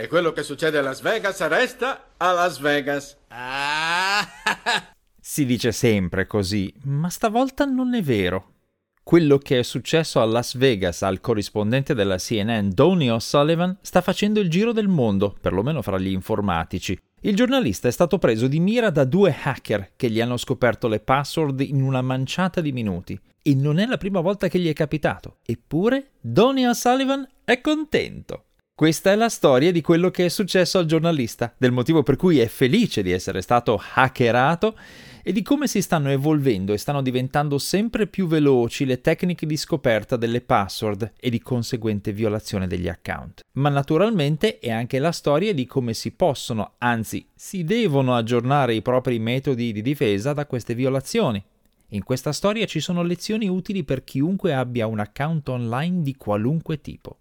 E 0.00 0.06
quello 0.06 0.32
che 0.32 0.44
succede 0.44 0.78
a 0.78 0.82
Las 0.82 1.00
Vegas 1.00 1.44
resta 1.48 2.10
a 2.18 2.32
Las 2.32 2.60
Vegas. 2.60 3.16
Ah! 3.28 4.26
Si 5.20 5.44
dice 5.44 5.72
sempre 5.72 6.26
così, 6.26 6.72
ma 6.84 7.10
stavolta 7.10 7.64
non 7.64 7.94
è 7.94 8.00
vero. 8.00 8.54
Quello 9.02 9.36
che 9.36 9.58
è 9.58 9.62
successo 9.62 10.20
a 10.20 10.24
Las 10.24 10.56
Vegas 10.56 11.02
al 11.02 11.20
corrispondente 11.20 11.94
della 11.94 12.16
CNN 12.16 12.70
Donny 12.70 13.10
O'Sullivan 13.10 13.76
sta 13.82 14.00
facendo 14.00 14.40
il 14.40 14.48
giro 14.48 14.72
del 14.72 14.88
mondo, 14.88 15.36
perlomeno 15.38 15.82
fra 15.82 15.98
gli 15.98 16.12
informatici. 16.12 16.98
Il 17.20 17.36
giornalista 17.36 17.88
è 17.88 17.90
stato 17.90 18.18
preso 18.18 18.46
di 18.46 18.60
mira 18.60 18.88
da 18.88 19.04
due 19.04 19.36
hacker 19.42 19.90
che 19.96 20.08
gli 20.08 20.20
hanno 20.20 20.38
scoperto 20.38 20.88
le 20.88 21.00
password 21.00 21.60
in 21.60 21.82
una 21.82 22.00
manciata 22.00 22.62
di 22.62 22.72
minuti. 22.72 23.20
E 23.42 23.54
non 23.54 23.78
è 23.78 23.84
la 23.84 23.98
prima 23.98 24.20
volta 24.20 24.48
che 24.48 24.60
gli 24.60 24.68
è 24.68 24.72
capitato. 24.72 25.38
Eppure 25.44 26.12
Donny 26.20 26.64
O'Sullivan 26.64 27.28
è 27.44 27.60
contento. 27.60 28.44
Questa 28.78 29.10
è 29.10 29.16
la 29.16 29.28
storia 29.28 29.72
di 29.72 29.80
quello 29.80 30.08
che 30.12 30.26
è 30.26 30.28
successo 30.28 30.78
al 30.78 30.86
giornalista, 30.86 31.52
del 31.58 31.72
motivo 31.72 32.04
per 32.04 32.14
cui 32.14 32.38
è 32.38 32.46
felice 32.46 33.02
di 33.02 33.10
essere 33.10 33.40
stato 33.40 33.82
hackerato 33.94 34.78
e 35.24 35.32
di 35.32 35.42
come 35.42 35.66
si 35.66 35.82
stanno 35.82 36.10
evolvendo 36.10 36.72
e 36.72 36.78
stanno 36.78 37.02
diventando 37.02 37.58
sempre 37.58 38.06
più 38.06 38.28
veloci 38.28 38.84
le 38.84 39.00
tecniche 39.00 39.46
di 39.46 39.56
scoperta 39.56 40.16
delle 40.16 40.42
password 40.42 41.14
e 41.18 41.28
di 41.28 41.40
conseguente 41.40 42.12
violazione 42.12 42.68
degli 42.68 42.86
account. 42.86 43.40
Ma 43.54 43.68
naturalmente 43.68 44.60
è 44.60 44.70
anche 44.70 45.00
la 45.00 45.10
storia 45.10 45.52
di 45.52 45.66
come 45.66 45.92
si 45.92 46.12
possono, 46.12 46.74
anzi 46.78 47.26
si 47.34 47.64
devono 47.64 48.14
aggiornare 48.14 48.74
i 48.74 48.80
propri 48.80 49.18
metodi 49.18 49.72
di 49.72 49.82
difesa 49.82 50.32
da 50.32 50.46
queste 50.46 50.76
violazioni. 50.76 51.42
In 51.88 52.04
questa 52.04 52.30
storia 52.30 52.64
ci 52.64 52.78
sono 52.78 53.02
lezioni 53.02 53.48
utili 53.48 53.82
per 53.82 54.04
chiunque 54.04 54.54
abbia 54.54 54.86
un 54.86 55.00
account 55.00 55.48
online 55.48 56.02
di 56.02 56.14
qualunque 56.14 56.80
tipo. 56.80 57.18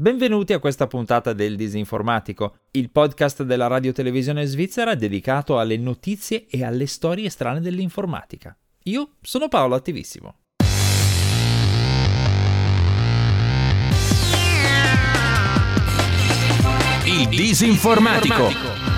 Benvenuti 0.00 0.52
a 0.52 0.60
questa 0.60 0.86
puntata 0.86 1.32
del 1.32 1.56
Disinformatico, 1.56 2.58
il 2.70 2.88
podcast 2.88 3.42
della 3.42 3.66
radio 3.66 3.90
televisione 3.90 4.44
svizzera 4.44 4.94
dedicato 4.94 5.58
alle 5.58 5.76
notizie 5.76 6.46
e 6.48 6.62
alle 6.62 6.86
storie 6.86 7.28
strane 7.30 7.60
dell'informatica. 7.60 8.56
Io 8.84 9.14
sono 9.20 9.48
Paolo 9.48 9.74
Attivissimo. 9.74 10.36
Il 17.04 17.26
Disinformatico. 17.30 18.97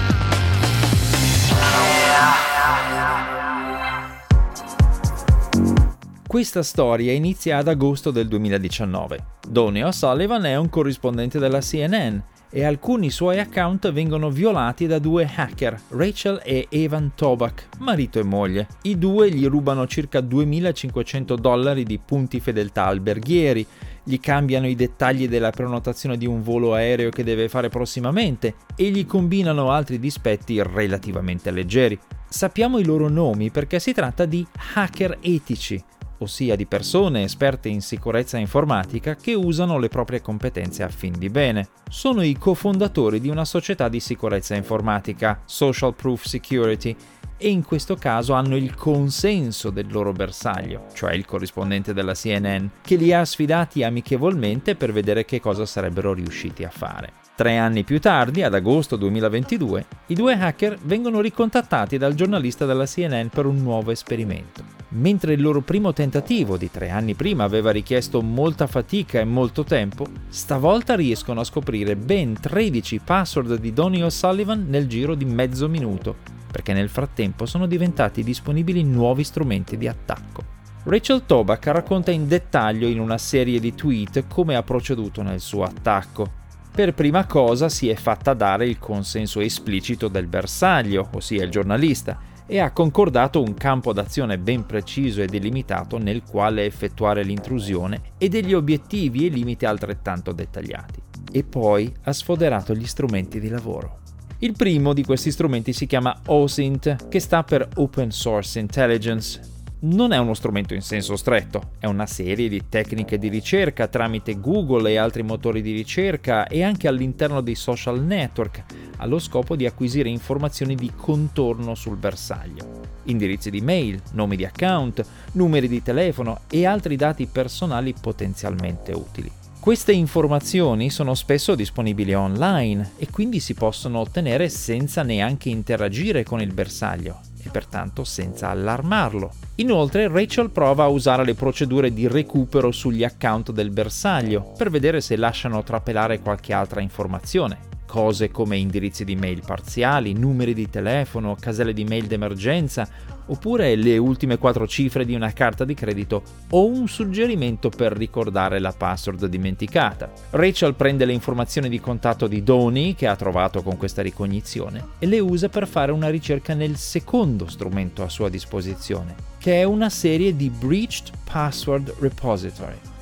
Questa 6.30 6.62
storia 6.62 7.10
inizia 7.10 7.56
ad 7.56 7.66
agosto 7.66 8.12
del 8.12 8.28
2019. 8.28 9.18
Donny 9.48 9.82
O'Sullivan 9.82 10.44
è 10.44 10.54
un 10.54 10.68
corrispondente 10.68 11.40
della 11.40 11.58
CNN 11.58 12.18
e 12.48 12.62
alcuni 12.62 13.10
suoi 13.10 13.40
account 13.40 13.90
vengono 13.90 14.30
violati 14.30 14.86
da 14.86 15.00
due 15.00 15.28
hacker, 15.28 15.80
Rachel 15.88 16.40
e 16.44 16.68
Evan 16.70 17.14
Tobak, 17.16 17.70
marito 17.80 18.20
e 18.20 18.22
moglie. 18.22 18.68
I 18.82 18.96
due 18.96 19.28
gli 19.32 19.44
rubano 19.48 19.88
circa 19.88 20.20
2500 20.20 21.34
dollari 21.34 21.82
di 21.82 21.98
punti 21.98 22.38
fedeltà 22.38 22.84
alberghieri, 22.84 23.66
gli 24.04 24.20
cambiano 24.20 24.68
i 24.68 24.76
dettagli 24.76 25.26
della 25.26 25.50
prenotazione 25.50 26.16
di 26.16 26.26
un 26.26 26.44
volo 26.44 26.74
aereo 26.74 27.10
che 27.10 27.24
deve 27.24 27.48
fare 27.48 27.70
prossimamente 27.70 28.54
e 28.76 28.90
gli 28.90 29.04
combinano 29.04 29.72
altri 29.72 29.98
dispetti 29.98 30.62
relativamente 30.62 31.50
leggeri. 31.50 31.98
Sappiamo 32.28 32.78
i 32.78 32.84
loro 32.84 33.08
nomi 33.08 33.50
perché 33.50 33.80
si 33.80 33.92
tratta 33.92 34.26
di 34.26 34.46
hacker 34.74 35.18
etici, 35.20 35.82
ossia 36.20 36.56
di 36.56 36.66
persone 36.66 37.24
esperte 37.24 37.68
in 37.68 37.80
sicurezza 37.82 38.38
informatica 38.38 39.14
che 39.16 39.34
usano 39.34 39.78
le 39.78 39.88
proprie 39.88 40.20
competenze 40.20 40.82
a 40.82 40.88
fin 40.88 41.12
di 41.18 41.28
bene. 41.28 41.68
Sono 41.88 42.22
i 42.22 42.36
cofondatori 42.38 43.20
di 43.20 43.28
una 43.28 43.44
società 43.44 43.88
di 43.88 44.00
sicurezza 44.00 44.54
informatica, 44.54 45.42
Social 45.44 45.94
Proof 45.94 46.24
Security, 46.24 46.96
e 47.42 47.48
in 47.48 47.64
questo 47.64 47.96
caso 47.96 48.34
hanno 48.34 48.56
il 48.56 48.74
consenso 48.74 49.70
del 49.70 49.90
loro 49.90 50.12
bersaglio, 50.12 50.86
cioè 50.92 51.14
il 51.14 51.24
corrispondente 51.24 51.94
della 51.94 52.12
CNN, 52.12 52.66
che 52.82 52.96
li 52.96 53.14
ha 53.14 53.24
sfidati 53.24 53.82
amichevolmente 53.82 54.76
per 54.76 54.92
vedere 54.92 55.24
che 55.24 55.40
cosa 55.40 55.64
sarebbero 55.64 56.12
riusciti 56.12 56.64
a 56.64 56.70
fare. 56.70 57.29
Tre 57.40 57.56
anni 57.56 57.84
più 57.84 57.98
tardi, 58.00 58.42
ad 58.42 58.52
agosto 58.52 58.96
2022, 58.96 59.86
i 60.08 60.14
due 60.14 60.34
hacker 60.34 60.76
vengono 60.82 61.22
ricontattati 61.22 61.96
dal 61.96 62.12
giornalista 62.12 62.66
della 62.66 62.84
CNN 62.84 63.28
per 63.28 63.46
un 63.46 63.56
nuovo 63.62 63.92
esperimento. 63.92 64.62
Mentre 64.88 65.32
il 65.32 65.40
loro 65.40 65.62
primo 65.62 65.94
tentativo 65.94 66.58
di 66.58 66.70
tre 66.70 66.90
anni 66.90 67.14
prima 67.14 67.44
aveva 67.44 67.70
richiesto 67.70 68.20
molta 68.20 68.66
fatica 68.66 69.20
e 69.20 69.24
molto 69.24 69.64
tempo, 69.64 70.04
stavolta 70.28 70.94
riescono 70.94 71.40
a 71.40 71.44
scoprire 71.44 71.96
ben 71.96 72.38
13 72.38 73.00
password 73.02 73.54
di 73.56 73.72
Donny 73.72 74.02
O'Sullivan 74.02 74.66
nel 74.68 74.86
giro 74.86 75.14
di 75.14 75.24
mezzo 75.24 75.66
minuto, 75.66 76.16
perché 76.52 76.74
nel 76.74 76.90
frattempo 76.90 77.46
sono 77.46 77.64
diventati 77.64 78.22
disponibili 78.22 78.84
nuovi 78.84 79.24
strumenti 79.24 79.78
di 79.78 79.88
attacco. 79.88 80.44
Rachel 80.82 81.24
Toback 81.24 81.68
racconta 81.68 82.10
in 82.10 82.28
dettaglio 82.28 82.86
in 82.86 83.00
una 83.00 83.16
serie 83.16 83.60
di 83.60 83.74
tweet 83.74 84.26
come 84.28 84.56
ha 84.56 84.62
proceduto 84.62 85.22
nel 85.22 85.40
suo 85.40 85.62
attacco 85.62 86.39
per 86.72 86.94
prima 86.94 87.26
cosa 87.26 87.68
si 87.68 87.88
è 87.88 87.94
fatta 87.94 88.32
dare 88.32 88.66
il 88.66 88.78
consenso 88.78 89.40
esplicito 89.40 90.08
del 90.08 90.26
bersaglio, 90.26 91.08
ossia 91.12 91.42
il 91.42 91.50
giornalista, 91.50 92.18
e 92.46 92.58
ha 92.58 92.72
concordato 92.72 93.42
un 93.42 93.54
campo 93.54 93.92
d'azione 93.92 94.38
ben 94.38 94.66
preciso 94.66 95.22
e 95.22 95.26
delimitato 95.26 95.98
nel 95.98 96.22
quale 96.22 96.64
effettuare 96.64 97.22
l'intrusione 97.22 98.12
e 98.18 98.28
degli 98.28 98.54
obiettivi 98.54 99.26
e 99.26 99.28
limiti 99.28 99.66
altrettanto 99.66 100.32
dettagliati. 100.32 101.00
E 101.30 101.44
poi 101.44 101.92
ha 102.02 102.12
sfoderato 102.12 102.74
gli 102.74 102.86
strumenti 102.86 103.38
di 103.38 103.48
lavoro. 103.48 103.98
Il 104.38 104.54
primo 104.56 104.94
di 104.94 105.04
questi 105.04 105.30
strumenti 105.30 105.72
si 105.72 105.86
chiama 105.86 106.18
OSINT, 106.26 107.08
che 107.08 107.20
sta 107.20 107.44
per 107.44 107.68
Open 107.76 108.10
Source 108.10 108.58
Intelligence, 108.58 109.49
non 109.82 110.12
è 110.12 110.18
uno 110.18 110.34
strumento 110.34 110.74
in 110.74 110.82
senso 110.82 111.16
stretto, 111.16 111.70
è 111.78 111.86
una 111.86 112.06
serie 112.06 112.48
di 112.48 112.64
tecniche 112.68 113.18
di 113.18 113.28
ricerca 113.28 113.86
tramite 113.86 114.38
Google 114.38 114.90
e 114.90 114.98
altri 114.98 115.22
motori 115.22 115.62
di 115.62 115.72
ricerca 115.72 116.46
e 116.46 116.62
anche 116.62 116.86
all'interno 116.86 117.40
dei 117.40 117.54
social 117.54 118.02
network, 118.02 118.64
allo 118.98 119.18
scopo 119.18 119.56
di 119.56 119.64
acquisire 119.64 120.10
informazioni 120.10 120.74
di 120.74 120.92
contorno 120.94 121.74
sul 121.74 121.96
bersaglio. 121.96 122.80
Indirizzi 123.04 123.50
di 123.50 123.62
mail, 123.62 124.00
nomi 124.12 124.36
di 124.36 124.44
account, 124.44 125.04
numeri 125.32 125.68
di 125.68 125.82
telefono 125.82 126.40
e 126.50 126.66
altri 126.66 126.96
dati 126.96 127.26
personali 127.26 127.94
potenzialmente 127.98 128.92
utili. 128.92 129.30
Queste 129.58 129.92
informazioni 129.92 130.90
sono 130.90 131.14
spesso 131.14 131.54
disponibili 131.54 132.14
online 132.14 132.92
e 132.96 133.08
quindi 133.10 133.40
si 133.40 133.54
possono 133.54 134.00
ottenere 134.00 134.48
senza 134.48 135.02
neanche 135.02 135.48
interagire 135.48 136.22
con 136.22 136.40
il 136.40 136.52
bersaglio 136.52 137.28
e 137.42 137.50
pertanto 137.50 138.04
senza 138.04 138.48
allarmarlo. 138.48 139.32
Inoltre 139.56 140.08
Rachel 140.08 140.50
prova 140.50 140.84
a 140.84 140.88
usare 140.88 141.24
le 141.24 141.34
procedure 141.34 141.92
di 141.92 142.06
recupero 142.08 142.70
sugli 142.70 143.04
account 143.04 143.52
del 143.52 143.70
bersaglio 143.70 144.52
per 144.56 144.70
vedere 144.70 145.00
se 145.00 145.16
lasciano 145.16 145.62
trapelare 145.62 146.20
qualche 146.20 146.52
altra 146.52 146.80
informazione 146.80 147.68
cose 147.90 148.30
come 148.30 148.56
indirizzi 148.56 149.04
di 149.04 149.16
mail 149.16 149.42
parziali, 149.44 150.12
numeri 150.12 150.54
di 150.54 150.70
telefono, 150.70 151.34
caselle 151.34 151.72
di 151.72 151.82
mail 151.82 152.06
d'emergenza, 152.06 152.88
oppure 153.30 153.74
le 153.76 153.96
ultime 153.98 154.38
quattro 154.38 154.66
cifre 154.66 155.04
di 155.04 155.14
una 155.14 155.32
carta 155.32 155.64
di 155.64 155.74
credito 155.74 156.22
o 156.50 156.66
un 156.66 156.88
suggerimento 156.88 157.68
per 157.68 157.92
ricordare 157.92 158.58
la 158.58 158.72
password 158.76 159.26
dimenticata. 159.26 160.12
Rachel 160.30 160.74
prende 160.74 161.04
le 161.04 161.12
informazioni 161.12 161.68
di 161.68 161.80
contatto 161.80 162.26
di 162.26 162.42
Donny 162.42 162.94
che 162.94 163.06
ha 163.06 163.16
trovato 163.16 163.62
con 163.62 163.76
questa 163.76 164.02
ricognizione 164.02 164.88
e 164.98 165.06
le 165.06 165.20
usa 165.20 165.48
per 165.48 165.66
fare 165.66 165.92
una 165.92 166.08
ricerca 166.08 166.54
nel 166.54 166.76
secondo 166.76 167.48
strumento 167.48 168.02
a 168.02 168.08
sua 168.08 168.28
disposizione, 168.28 169.14
che 169.38 169.60
è 169.60 169.64
una 169.64 169.88
serie 169.88 170.34
di 170.36 170.50
Breached 170.50 171.10
Password 171.24 171.94
Repository. 171.98 172.99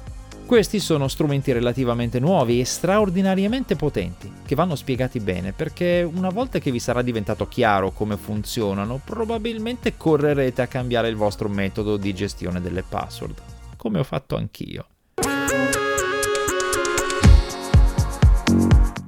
Questi 0.48 0.80
sono 0.80 1.08
strumenti 1.08 1.52
relativamente 1.52 2.18
nuovi 2.18 2.58
e 2.58 2.64
straordinariamente 2.64 3.76
potenti, 3.76 4.32
che 4.46 4.54
vanno 4.54 4.76
spiegati 4.76 5.20
bene 5.20 5.52
perché 5.52 6.10
una 6.10 6.30
volta 6.30 6.58
che 6.58 6.70
vi 6.70 6.78
sarà 6.78 7.02
diventato 7.02 7.46
chiaro 7.46 7.90
come 7.90 8.16
funzionano, 8.16 8.98
probabilmente 9.04 9.98
correrete 9.98 10.62
a 10.62 10.66
cambiare 10.66 11.08
il 11.10 11.16
vostro 11.16 11.50
metodo 11.50 11.98
di 11.98 12.14
gestione 12.14 12.62
delle 12.62 12.82
password, 12.82 13.42
come 13.76 13.98
ho 13.98 14.04
fatto 14.04 14.36
anch'io. 14.36 14.86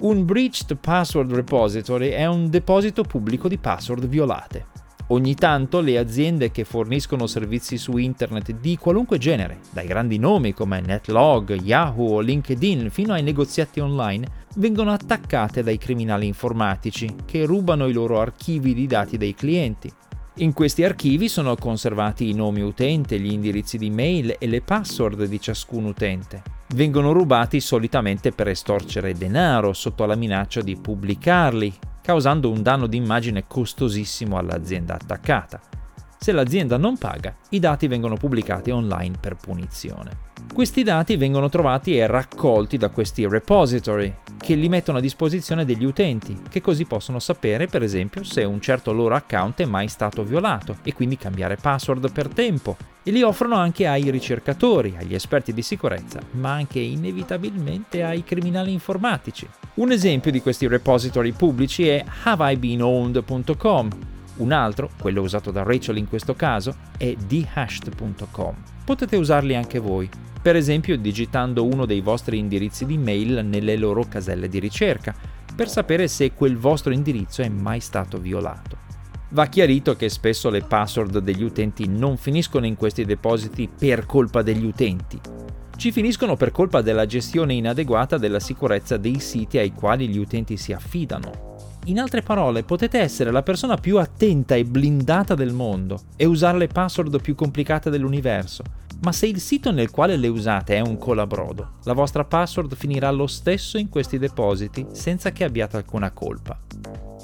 Un 0.00 0.24
Breached 0.26 0.76
Password 0.76 1.32
Repository 1.32 2.10
è 2.10 2.26
un 2.26 2.50
deposito 2.50 3.02
pubblico 3.02 3.48
di 3.48 3.56
password 3.56 4.06
violate. 4.06 4.79
Ogni 5.12 5.34
tanto 5.34 5.80
le 5.80 5.98
aziende 5.98 6.52
che 6.52 6.62
forniscono 6.62 7.26
servizi 7.26 7.76
su 7.78 7.96
internet 7.96 8.52
di 8.52 8.76
qualunque 8.76 9.18
genere, 9.18 9.58
dai 9.70 9.88
grandi 9.88 10.18
nomi 10.18 10.54
come 10.54 10.80
Netlog, 10.80 11.60
Yahoo 11.60 12.20
LinkedIn 12.20 12.90
fino 12.90 13.12
ai 13.12 13.24
negoziati 13.24 13.80
online, 13.80 14.44
vengono 14.54 14.92
attaccate 14.92 15.64
dai 15.64 15.78
criminali 15.78 16.28
informatici 16.28 17.12
che 17.24 17.44
rubano 17.44 17.88
i 17.88 17.92
loro 17.92 18.20
archivi 18.20 18.72
di 18.72 18.86
dati 18.86 19.16
dei 19.16 19.34
clienti. 19.34 19.90
In 20.36 20.52
questi 20.52 20.84
archivi 20.84 21.28
sono 21.28 21.56
conservati 21.56 22.28
i 22.28 22.34
nomi 22.34 22.62
utente, 22.62 23.18
gli 23.18 23.32
indirizzi 23.32 23.78
di 23.78 23.90
mail 23.90 24.36
e 24.38 24.46
le 24.46 24.60
password 24.60 25.24
di 25.24 25.40
ciascun 25.40 25.86
utente. 25.86 26.42
vengono 26.72 27.10
rubati 27.10 27.58
solitamente 27.58 28.30
per 28.30 28.46
estorcere 28.46 29.14
denaro 29.14 29.72
sotto 29.72 30.06
la 30.06 30.14
minaccia 30.14 30.60
di 30.60 30.76
pubblicarli, 30.76 31.74
causando 32.02 32.50
un 32.50 32.62
danno 32.62 32.86
d'immagine 32.86 33.46
costosissimo 33.46 34.38
all'azienda 34.38 34.94
attaccata. 34.94 35.60
Se 36.18 36.32
l'azienda 36.32 36.76
non 36.76 36.98
paga, 36.98 37.34
i 37.50 37.58
dati 37.58 37.86
vengono 37.88 38.16
pubblicati 38.16 38.70
online 38.70 39.16
per 39.18 39.36
punizione. 39.36 40.29
Questi 40.52 40.82
dati 40.82 41.16
vengono 41.16 41.48
trovati 41.48 41.96
e 41.96 42.06
raccolti 42.06 42.76
da 42.76 42.90
questi 42.90 43.26
repository, 43.26 44.14
che 44.36 44.54
li 44.54 44.68
mettono 44.68 44.98
a 44.98 45.00
disposizione 45.00 45.64
degli 45.64 45.84
utenti, 45.84 46.36
che 46.48 46.60
così 46.60 46.84
possono 46.84 47.18
sapere, 47.18 47.66
per 47.66 47.82
esempio, 47.82 48.24
se 48.24 48.42
un 48.44 48.60
certo 48.60 48.92
loro 48.92 49.14
account 49.14 49.60
è 49.60 49.64
mai 49.64 49.88
stato 49.88 50.24
violato 50.24 50.78
e 50.82 50.92
quindi 50.92 51.16
cambiare 51.16 51.56
password 51.56 52.10
per 52.12 52.28
tempo. 52.28 52.76
E 53.02 53.10
li 53.10 53.22
offrono 53.22 53.56
anche 53.56 53.86
ai 53.86 54.10
ricercatori, 54.10 54.96
agli 54.98 55.14
esperti 55.14 55.54
di 55.54 55.62
sicurezza, 55.62 56.20
ma 56.32 56.52
anche 56.52 56.80
inevitabilmente 56.80 58.02
ai 58.02 58.24
criminali 58.24 58.72
informatici. 58.72 59.48
Un 59.74 59.92
esempio 59.92 60.30
di 60.30 60.42
questi 60.42 60.66
repository 60.66 61.32
pubblici 61.32 61.88
è 61.88 62.04
haveibeenowned.com, 62.24 63.88
un 64.40 64.52
altro, 64.52 64.90
quello 64.98 65.22
usato 65.22 65.50
da 65.50 65.62
Rachel 65.62 65.96
in 65.96 66.08
questo 66.08 66.34
caso, 66.34 66.74
è 66.96 67.14
thehashed.com. 67.14 68.54
Potete 68.84 69.16
usarli 69.16 69.54
anche 69.54 69.78
voi, 69.78 70.08
per 70.42 70.56
esempio 70.56 70.96
digitando 70.96 71.64
uno 71.64 71.84
dei 71.86 72.00
vostri 72.00 72.38
indirizzi 72.38 72.86
di 72.86 72.98
mail 72.98 73.44
nelle 73.44 73.76
loro 73.76 74.04
caselle 74.08 74.48
di 74.48 74.58
ricerca, 74.58 75.14
per 75.54 75.68
sapere 75.68 76.08
se 76.08 76.32
quel 76.32 76.56
vostro 76.56 76.92
indirizzo 76.92 77.42
è 77.42 77.48
mai 77.48 77.80
stato 77.80 78.18
violato. 78.18 78.88
Va 79.30 79.46
chiarito 79.46 79.94
che 79.94 80.08
spesso 80.08 80.50
le 80.50 80.62
password 80.62 81.18
degli 81.18 81.42
utenti 81.42 81.86
non 81.86 82.16
finiscono 82.16 82.66
in 82.66 82.76
questi 82.76 83.04
depositi 83.04 83.68
per 83.68 84.06
colpa 84.06 84.42
degli 84.42 84.64
utenti. 84.64 85.20
Ci 85.76 85.92
finiscono 85.92 86.36
per 86.36 86.50
colpa 86.50 86.82
della 86.82 87.06
gestione 87.06 87.54
inadeguata 87.54 88.18
della 88.18 88.40
sicurezza 88.40 88.96
dei 88.96 89.20
siti 89.20 89.58
ai 89.58 89.72
quali 89.72 90.08
gli 90.08 90.18
utenti 90.18 90.56
si 90.56 90.72
affidano 90.72 91.49
in 91.84 91.98
altre 91.98 92.20
parole, 92.20 92.62
potete 92.62 92.98
essere 92.98 93.30
la 93.30 93.42
persona 93.42 93.76
più 93.76 93.98
attenta 93.98 94.54
e 94.54 94.64
blindata 94.64 95.34
del 95.34 95.52
mondo 95.52 96.00
e 96.14 96.26
usare 96.26 96.58
le 96.58 96.66
password 96.66 97.20
più 97.22 97.34
complicate 97.34 97.88
dell'universo, 97.88 98.62
ma 99.02 99.12
se 99.12 99.26
il 99.26 99.40
sito 99.40 99.72
nel 99.72 99.90
quale 99.90 100.16
le 100.16 100.28
usate 100.28 100.76
è 100.76 100.80
un 100.80 100.98
colabrodo, 100.98 101.78
la 101.84 101.94
vostra 101.94 102.24
password 102.24 102.76
finirà 102.76 103.10
lo 103.10 103.26
stesso 103.26 103.78
in 103.78 103.88
questi 103.88 104.18
depositi 104.18 104.86
senza 104.92 105.32
che 105.32 105.44
abbiate 105.44 105.78
alcuna 105.78 106.10
colpa. 106.10 106.58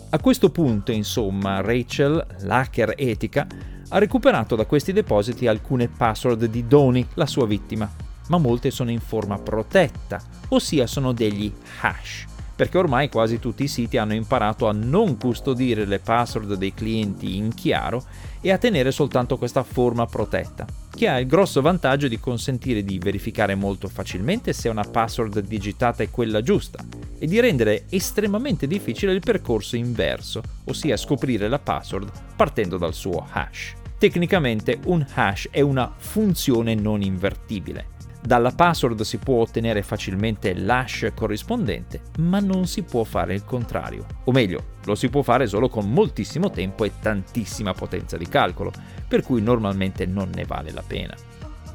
A 0.09 0.19
questo 0.21 0.51
punto, 0.51 0.91
insomma, 0.91 1.61
Rachel, 1.61 2.25
l'hacker 2.41 2.95
etica, 2.97 3.47
ha 3.89 3.99
recuperato 3.99 4.57
da 4.57 4.65
questi 4.65 4.93
depositi 4.93 5.47
alcune 5.47 5.89
password 5.89 6.47
di 6.47 6.67
Doni, 6.67 7.07
la 7.15 7.27
sua 7.27 7.47
vittima, 7.47 7.89
ma 8.29 8.39
molte 8.39 8.71
sono 8.71 8.91
in 8.91 9.01
forma 9.01 9.39
protetta, 9.39 10.21
ossia 10.49 10.87
sono 10.87 11.13
degli 11.13 11.53
hash 11.83 12.35
perché 12.57 12.79
ormai 12.79 13.11
quasi 13.11 13.39
tutti 13.39 13.65
i 13.65 13.69
siti 13.69 13.99
hanno 13.99 14.15
imparato 14.15 14.67
a 14.67 14.73
non 14.73 15.19
custodire 15.19 15.85
le 15.85 15.99
password 15.99 16.55
dei 16.55 16.73
clienti 16.73 17.37
in 17.37 17.55
chiaro 17.55 18.03
e 18.41 18.51
a 18.51 18.59
tenere 18.59 18.91
soltanto 18.91 19.37
questa 19.37 19.63
forma 19.63 20.07
protetta, 20.07 20.67
che 20.95 21.07
ha 21.07 21.21
il 21.21 21.27
grosso 21.27 21.61
vantaggio 21.61 22.09
di 22.09 22.19
consentire 22.19 22.83
di 22.83 22.99
verificare 22.99 23.55
molto 23.55 23.89
facilmente 23.89 24.55
se 24.55 24.71
una 24.71 24.85
password 24.85 25.41
digitata 25.41 26.03
è 26.03 26.11
quella 26.11 26.41
giusta 26.41 26.83
e 27.19 27.27
di 27.27 27.39
rendere 27.41 27.85
estremamente 27.91 28.67
difficile 28.67 29.13
il 29.13 29.21
percorso 29.21 29.77
inverso, 29.77 30.41
ossia 30.65 30.97
scoprire 30.97 31.49
la 31.49 31.59
password 31.59 32.11
partendo 32.35 32.79
dal 32.79 32.95
suo 32.95 33.27
hash. 33.31 33.75
Tecnicamente 33.99 34.79
un 34.87 35.07
hash 35.15 35.49
è 35.51 35.61
una 35.61 35.93
funzione 35.97 36.75
non 36.75 37.03
invertibile 37.03 37.95
dalla 38.27 38.51
password 38.51 39.03
si 39.03 39.19
può 39.19 39.41
ottenere 39.41 39.83
facilmente 39.83 40.53
l'hash 40.53 41.13
corrispondente, 41.15 42.03
ma 42.19 42.41
non 42.41 42.67
si 42.67 42.83
può 42.83 43.05
fare 43.05 43.35
il 43.35 43.45
contrario. 43.45 44.05
O 44.25 44.33
meglio, 44.33 44.75
lo 44.85 44.97
si 44.97 45.09
può 45.09 45.23
fare 45.23 45.47
solo 45.47 45.69
con 45.69 45.91
moltissimo 45.91 46.51
tempo 46.51 46.85
e 46.85 46.93
tantissima 47.01 47.73
potenza 47.73 48.17
di 48.17 48.27
calcolo, 48.27 48.73
per 49.07 49.23
cui 49.23 49.41
normalmente 49.41 50.07
non 50.07 50.31
ne 50.35 50.45
vale 50.45 50.73
la 50.73 50.83
pena. 50.85 51.15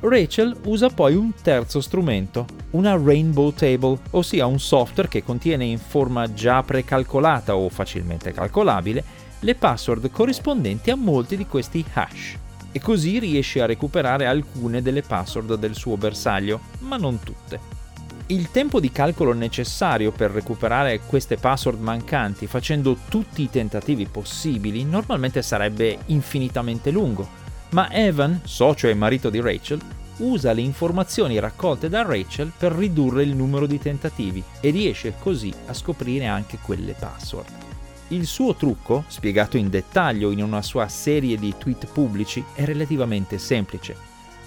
Rachel 0.01 0.57
usa 0.65 0.89
poi 0.89 1.15
un 1.15 1.31
terzo 1.41 1.79
strumento, 1.79 2.45
una 2.71 2.99
Rainbow 3.01 3.53
Table, 3.53 3.97
ossia 4.11 4.45
un 4.45 4.59
software 4.59 5.07
che 5.07 5.23
contiene 5.23 5.63
in 5.63 5.77
forma 5.77 6.33
già 6.33 6.63
precalcolata 6.63 7.55
o 7.55 7.69
facilmente 7.69 8.31
calcolabile 8.33 9.03
le 9.39 9.55
password 9.55 10.09
corrispondenti 10.11 10.91
a 10.91 10.95
molti 10.95 11.37
di 11.37 11.45
questi 11.45 11.83
hash 11.93 12.37
e 12.71 12.79
così 12.79 13.19
riesce 13.19 13.61
a 13.61 13.65
recuperare 13.65 14.25
alcune 14.25 14.81
delle 14.81 15.01
password 15.01 15.55
del 15.55 15.75
suo 15.75 15.97
bersaglio, 15.97 16.59
ma 16.79 16.97
non 16.97 17.19
tutte. 17.19 17.79
Il 18.27 18.49
tempo 18.49 18.79
di 18.79 18.91
calcolo 18.91 19.33
necessario 19.33 20.11
per 20.11 20.31
recuperare 20.31 21.01
queste 21.05 21.35
password 21.35 21.81
mancanti 21.81 22.47
facendo 22.47 22.97
tutti 23.09 23.41
i 23.41 23.49
tentativi 23.49 24.05
possibili 24.05 24.85
normalmente 24.85 25.41
sarebbe 25.41 25.99
infinitamente 26.05 26.91
lungo, 26.91 27.27
ma 27.71 27.91
Evan, 27.91 28.39
socio 28.45 28.87
e 28.87 28.93
marito 28.93 29.29
di 29.29 29.41
Rachel, 29.41 29.81
usa 30.17 30.53
le 30.53 30.61
informazioni 30.61 31.39
raccolte 31.39 31.89
da 31.89 32.03
Rachel 32.03 32.51
per 32.57 32.71
ridurre 32.71 33.23
il 33.23 33.35
numero 33.35 33.65
di 33.65 33.79
tentativi 33.79 34.41
e 34.61 34.69
riesce 34.69 35.15
così 35.19 35.53
a 35.65 35.73
scoprire 35.73 36.27
anche 36.27 36.57
quelle 36.61 36.95
password. 36.97 37.60
Il 38.11 38.27
suo 38.27 38.55
trucco, 38.55 39.05
spiegato 39.07 39.55
in 39.55 39.69
dettaglio 39.69 40.31
in 40.31 40.43
una 40.43 40.61
sua 40.61 40.89
serie 40.89 41.37
di 41.37 41.53
tweet 41.57 41.87
pubblici, 41.87 42.43
è 42.53 42.65
relativamente 42.65 43.37
semplice. 43.37 43.95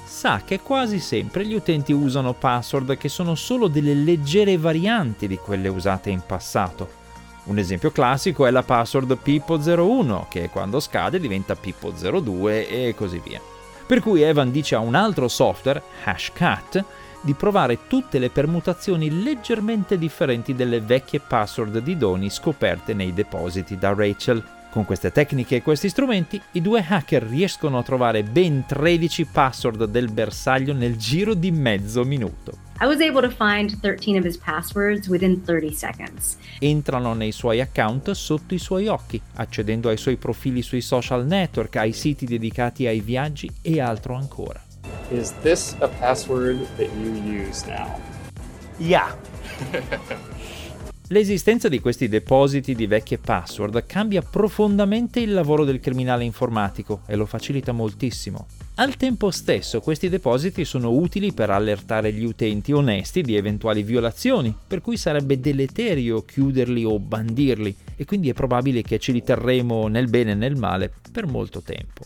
Sa 0.04 0.42
che 0.44 0.60
quasi 0.60 1.00
sempre 1.00 1.46
gli 1.46 1.54
utenti 1.54 1.94
usano 1.94 2.34
password 2.34 2.98
che 2.98 3.08
sono 3.08 3.34
solo 3.34 3.68
delle 3.68 3.94
leggere 3.94 4.58
varianti 4.58 5.26
di 5.26 5.38
quelle 5.38 5.68
usate 5.68 6.10
in 6.10 6.20
passato. 6.26 7.02
Un 7.44 7.56
esempio 7.56 7.90
classico 7.90 8.44
è 8.44 8.50
la 8.50 8.62
password 8.62 9.18
Pippo01, 9.24 10.28
che 10.28 10.50
quando 10.50 10.78
scade 10.78 11.18
diventa 11.18 11.56
Pippo02 11.58 12.48
e 12.68 12.94
così 12.94 13.18
via. 13.24 13.40
Per 13.86 14.00
cui 14.00 14.20
Evan 14.20 14.50
dice 14.50 14.74
a 14.74 14.80
un 14.80 14.94
altro 14.94 15.26
software, 15.26 15.82
Hashcat, 16.04 16.84
di 17.24 17.32
provare 17.32 17.86
tutte 17.88 18.18
le 18.18 18.28
permutazioni 18.28 19.22
leggermente 19.22 19.98
differenti 19.98 20.54
delle 20.54 20.80
vecchie 20.80 21.20
password 21.20 21.78
di 21.78 21.96
doni 21.96 22.28
scoperte 22.30 22.92
nei 22.92 23.14
depositi 23.14 23.78
da 23.78 23.94
Rachel. 23.94 24.42
Con 24.70 24.84
queste 24.84 25.12
tecniche 25.12 25.56
e 25.56 25.62
questi 25.62 25.88
strumenti, 25.88 26.40
i 26.52 26.60
due 26.60 26.84
hacker 26.86 27.22
riescono 27.22 27.78
a 27.78 27.84
trovare 27.84 28.24
ben 28.24 28.64
13 28.66 29.24
password 29.26 29.84
del 29.84 30.10
bersaglio 30.10 30.72
nel 30.72 30.96
giro 30.96 31.34
di 31.34 31.52
mezzo 31.52 32.04
minuto. 32.04 32.58
I 32.80 32.86
was 32.86 33.00
able 33.00 33.22
to 33.22 33.30
find 33.30 33.78
13 33.80 34.18
of 34.18 34.24
his 34.24 34.36
passwords 34.36 35.06
within 35.06 35.42
30 35.44 35.70
seconds. 35.70 36.36
Entrano 36.58 37.14
nei 37.14 37.30
suoi 37.30 37.60
account 37.60 38.10
sotto 38.10 38.52
i 38.52 38.58
suoi 38.58 38.88
occhi, 38.88 39.22
accedendo 39.34 39.88
ai 39.88 39.96
suoi 39.96 40.16
profili 40.16 40.60
sui 40.60 40.80
social 40.80 41.24
network, 41.24 41.76
ai 41.76 41.92
siti 41.92 42.26
dedicati 42.26 42.88
ai 42.88 42.98
viaggi 42.98 43.48
e 43.62 43.80
altro 43.80 44.16
ancora. 44.16 44.60
Is 45.14 45.32
this 45.42 45.76
a 45.80 45.86
password 45.86 46.66
that 46.76 46.90
you 46.96 47.12
use 47.14 47.64
now? 47.68 48.00
Yeah. 48.78 49.14
L'esistenza 51.08 51.68
di 51.68 51.78
questi 51.78 52.08
depositi 52.08 52.74
di 52.74 52.88
vecchie 52.88 53.18
password 53.18 53.86
cambia 53.86 54.22
profondamente 54.22 55.20
il 55.20 55.32
lavoro 55.32 55.64
del 55.64 55.78
criminale 55.78 56.24
informatico 56.24 57.02
e 57.06 57.14
lo 57.14 57.26
facilita 57.26 57.70
moltissimo. 57.70 58.46
Al 58.74 58.96
tempo 58.96 59.30
stesso 59.30 59.80
questi 59.80 60.08
depositi 60.08 60.64
sono 60.64 60.90
utili 60.90 61.32
per 61.32 61.50
allertare 61.50 62.12
gli 62.12 62.24
utenti 62.24 62.72
onesti 62.72 63.22
di 63.22 63.36
eventuali 63.36 63.84
violazioni, 63.84 64.52
per 64.66 64.80
cui 64.80 64.96
sarebbe 64.96 65.38
deleterio 65.38 66.24
chiuderli 66.24 66.84
o 66.84 66.98
bandirli 66.98 67.76
e 67.94 68.04
quindi 68.04 68.30
è 68.30 68.32
probabile 68.32 68.82
che 68.82 68.98
ce 68.98 69.12
li 69.12 69.22
terremo 69.22 69.86
nel 69.86 70.08
bene 70.08 70.32
e 70.32 70.34
nel 70.34 70.56
male 70.56 70.92
per 71.12 71.28
molto 71.28 71.60
tempo 71.60 72.02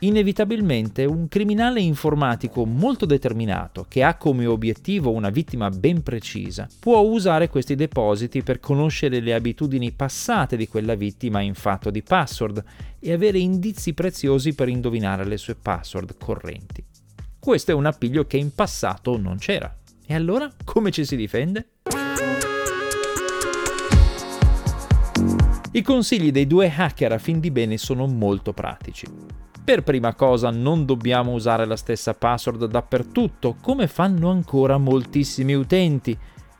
inevitabilmente 0.00 1.04
un 1.04 1.28
criminale 1.28 1.80
informatico 1.80 2.64
molto 2.64 3.06
determinato, 3.06 3.86
che 3.88 4.02
ha 4.02 4.16
come 4.16 4.46
obiettivo 4.46 5.10
una 5.10 5.30
vittima 5.30 5.68
ben 5.70 6.02
precisa, 6.02 6.68
può 6.78 7.00
usare 7.00 7.48
questi 7.48 7.74
depositi 7.74 8.42
per 8.42 8.60
conoscere 8.60 9.20
le 9.20 9.34
abitudini 9.34 9.92
passate 9.92 10.56
di 10.56 10.68
quella 10.68 10.94
vittima 10.94 11.40
in 11.40 11.54
fatto 11.54 11.90
di 11.90 12.02
password 12.02 12.62
e 12.98 13.12
avere 13.12 13.38
indizi 13.38 13.94
preziosi 13.94 14.54
per 14.54 14.68
indovinare 14.68 15.24
le 15.24 15.36
sue 15.36 15.54
password 15.54 16.16
correnti. 16.18 16.84
Questo 17.38 17.70
è 17.70 17.74
un 17.74 17.86
appiglio 17.86 18.26
che 18.26 18.36
in 18.36 18.54
passato 18.54 19.16
non 19.18 19.38
c'era. 19.38 19.74
E 20.06 20.14
allora 20.14 20.50
come 20.64 20.90
ci 20.90 21.04
si 21.04 21.16
difende? 21.16 21.68
I 25.72 25.82
consigli 25.82 26.32
dei 26.32 26.46
due 26.46 26.72
hacker 26.74 27.12
a 27.12 27.18
fin 27.18 27.38
di 27.38 27.50
bene 27.50 27.78
sono 27.78 28.06
molto 28.06 28.52
pratici. 28.52 29.06
Per 29.62 29.82
prima 29.82 30.14
cosa 30.14 30.50
non 30.50 30.84
dobbiamo 30.84 31.32
usare 31.32 31.64
la 31.64 31.76
stessa 31.76 32.14
password 32.14 32.66
dappertutto, 32.66 33.56
come 33.60 33.86
fanno 33.86 34.30
ancora 34.30 34.78
moltissimi 34.78 35.54
utenti, 35.54 36.16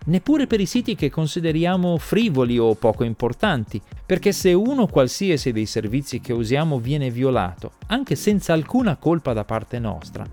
neppure 0.07 0.47
per 0.47 0.61
i 0.61 0.67
siti 0.67 0.95
che 0.95 1.11
consideriamo 1.11 1.99
frivoli 1.99 2.59
o 2.59 2.75
poco 2.75 3.03
importanti, 3.03 3.81
perché 4.07 4.33
se 4.33 4.53
uno 4.53 4.87
qualsiasi 4.87 5.51
dei 5.51 5.67
servizi 5.67 6.21
che 6.21 6.33
usiamo 6.33 6.79
viene 6.79 7.11
violato, 7.11 7.73
anche 7.89 8.15
senza 8.15 8.53
alcuna 8.53 8.97
colpa 8.97 9.33
da 9.33 9.45
parte 9.45 9.79
nostra, 9.79 10.25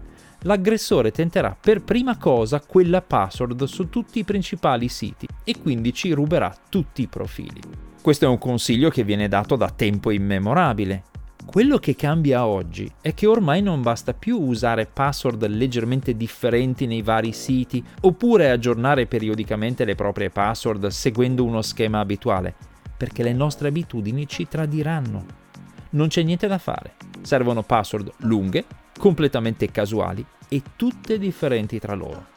l'aggressore 0.42 1.12
tenterà 1.12 1.58
per 1.60 1.82
prima 1.82 2.18
cosa 2.18 2.62
quella 2.62 3.02
password 3.02 3.64
su 3.64 3.90
tutti 3.90 4.20
i 4.20 4.24
principali 4.24 4.88
siti 4.88 5.28
e 5.44 5.60
quindi 5.60 5.94
ci 5.94 6.12
ruberà 6.12 6.56
tutti 6.70 7.02
i 7.02 7.08
profili. 7.08 7.62
Questo 8.02 8.26
è 8.26 8.28
un 8.28 8.38
consiglio 8.38 8.90
che 8.90 9.04
viene 9.04 9.28
dato 9.28 9.56
da 9.56 9.70
tempo 9.70 10.12
immemorabile. 10.12 11.04
Quello 11.48 11.78
che 11.78 11.96
cambia 11.96 12.46
oggi 12.46 12.92
è 13.00 13.14
che 13.14 13.26
ormai 13.26 13.62
non 13.62 13.82
basta 13.82 14.14
più 14.14 14.38
usare 14.38 14.86
password 14.86 15.48
leggermente 15.48 16.18
differenti 16.18 16.86
nei 16.86 17.02
vari 17.02 17.32
siti 17.32 17.82
oppure 18.02 18.52
aggiornare 18.52 19.08
periodicamente 19.08 19.86
le 19.86 19.96
proprie 19.96 20.30
password 20.30 20.88
seguendo 20.88 21.46
uno 21.46 21.62
schema 21.62 22.00
abituale, 22.00 22.54
perché 22.98 23.24
le 23.24 23.32
nostre 23.32 23.70
abitudini 23.70 24.28
ci 24.28 24.46
tradiranno. 24.50 25.26
Non 25.92 26.10
c'è 26.10 26.22
niente 26.22 26.48
da 26.48 26.58
fare. 26.58 26.96
Servono 27.22 27.64
password 27.64 28.12
lunghe, 28.18 28.66
completamente 29.00 29.72
casuali 29.72 30.24
e 30.50 30.62
tutte 30.76 31.18
differenti 31.18 31.80
tra 31.80 31.96
loro. 31.96 32.28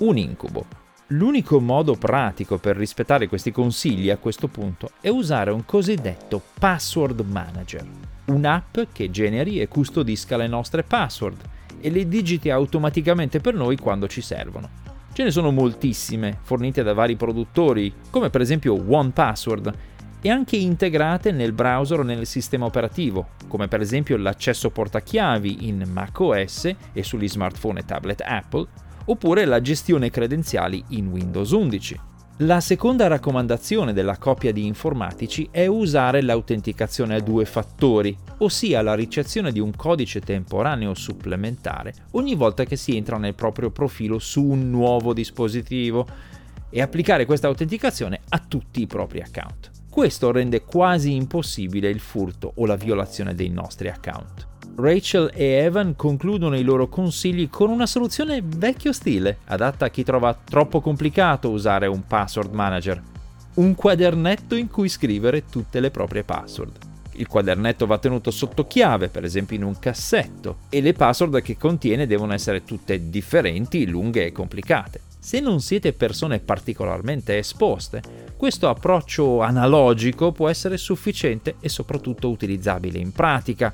Un 0.00 0.18
incubo. 0.18 0.66
L'unico 1.08 1.60
modo 1.60 1.94
pratico 1.94 2.58
per 2.58 2.76
rispettare 2.76 3.26
questi 3.26 3.50
consigli 3.50 4.10
a 4.10 4.18
questo 4.18 4.48
punto 4.48 4.90
è 5.00 5.08
usare 5.08 5.50
un 5.50 5.64
cosiddetto 5.64 6.40
password 6.58 7.20
manager, 7.22 7.84
un'app 8.30 8.78
che 8.92 9.10
generi 9.10 9.60
e 9.60 9.68
custodisca 9.68 10.36
le 10.36 10.46
nostre 10.46 10.82
password 10.82 11.42
e 11.80 11.90
le 11.90 12.06
digiti 12.08 12.50
automaticamente 12.50 13.40
per 13.40 13.54
noi 13.54 13.76
quando 13.76 14.06
ci 14.06 14.20
servono. 14.20 14.68
Ce 15.12 15.24
ne 15.24 15.30
sono 15.30 15.50
moltissime, 15.50 16.38
fornite 16.42 16.82
da 16.82 16.94
vari 16.94 17.16
produttori, 17.16 17.92
come 18.10 18.30
per 18.30 18.40
esempio 18.40 18.80
OnePassword, 18.86 19.74
e 20.22 20.28
anche 20.30 20.56
integrate 20.56 21.32
nel 21.32 21.52
browser 21.52 22.00
o 22.00 22.02
nel 22.02 22.26
sistema 22.26 22.66
operativo, 22.66 23.30
come 23.48 23.68
per 23.68 23.80
esempio 23.80 24.16
l'accesso 24.16 24.70
portachiavi 24.70 25.66
in 25.68 25.82
macOS 25.90 26.74
e 26.92 27.02
sugli 27.02 27.28
smartphone 27.28 27.80
e 27.80 27.84
tablet 27.84 28.22
Apple, 28.24 28.66
oppure 29.06 29.44
la 29.46 29.60
gestione 29.60 30.10
credenziali 30.10 30.84
in 30.88 31.08
Windows 31.08 31.50
11. 31.50 32.09
La 32.42 32.60
seconda 32.60 33.06
raccomandazione 33.06 33.92
della 33.92 34.16
coppia 34.16 34.50
di 34.50 34.64
informatici 34.64 35.46
è 35.50 35.66
usare 35.66 36.22
l'autenticazione 36.22 37.16
a 37.16 37.20
due 37.20 37.44
fattori, 37.44 38.16
ossia 38.38 38.80
la 38.80 38.94
ricezione 38.94 39.52
di 39.52 39.60
un 39.60 39.76
codice 39.76 40.20
temporaneo 40.20 40.94
supplementare 40.94 41.92
ogni 42.12 42.34
volta 42.34 42.64
che 42.64 42.76
si 42.76 42.96
entra 42.96 43.18
nel 43.18 43.34
proprio 43.34 43.70
profilo 43.70 44.18
su 44.18 44.42
un 44.42 44.70
nuovo 44.70 45.12
dispositivo 45.12 46.06
e 46.70 46.80
applicare 46.80 47.26
questa 47.26 47.46
autenticazione 47.46 48.20
a 48.30 48.38
tutti 48.38 48.80
i 48.80 48.86
propri 48.86 49.20
account. 49.20 49.70
Questo 49.90 50.32
rende 50.32 50.62
quasi 50.62 51.14
impossibile 51.14 51.90
il 51.90 52.00
furto 52.00 52.54
o 52.56 52.64
la 52.64 52.76
violazione 52.76 53.34
dei 53.34 53.50
nostri 53.50 53.88
account. 53.88 54.49
Rachel 54.76 55.30
e 55.34 55.44
Evan 55.44 55.94
concludono 55.96 56.56
i 56.56 56.62
loro 56.62 56.88
consigli 56.88 57.48
con 57.50 57.70
una 57.70 57.86
soluzione 57.86 58.42
vecchio 58.42 58.92
stile, 58.92 59.38
adatta 59.46 59.86
a 59.86 59.90
chi 59.90 60.04
trova 60.04 60.36
troppo 60.42 60.80
complicato 60.80 61.50
usare 61.50 61.86
un 61.86 62.06
password 62.06 62.52
manager. 62.52 63.02
Un 63.54 63.74
quadernetto 63.74 64.54
in 64.54 64.68
cui 64.68 64.88
scrivere 64.88 65.44
tutte 65.46 65.80
le 65.80 65.90
proprie 65.90 66.24
password. 66.24 66.88
Il 67.12 67.26
quadernetto 67.26 67.86
va 67.86 67.98
tenuto 67.98 68.30
sotto 68.30 68.66
chiave, 68.66 69.08
per 69.08 69.24
esempio 69.24 69.56
in 69.56 69.64
un 69.64 69.78
cassetto, 69.78 70.60
e 70.70 70.80
le 70.80 70.94
password 70.94 71.42
che 71.42 71.58
contiene 71.58 72.06
devono 72.06 72.32
essere 72.32 72.64
tutte 72.64 73.10
differenti, 73.10 73.86
lunghe 73.86 74.24
e 74.24 74.32
complicate. 74.32 75.00
Se 75.18 75.38
non 75.38 75.60
siete 75.60 75.92
persone 75.92 76.38
particolarmente 76.38 77.36
esposte, 77.36 78.00
questo 78.38 78.70
approccio 78.70 79.42
analogico 79.42 80.32
può 80.32 80.48
essere 80.48 80.78
sufficiente 80.78 81.56
e 81.60 81.68
soprattutto 81.68 82.30
utilizzabile 82.30 82.98
in 82.98 83.12
pratica. 83.12 83.70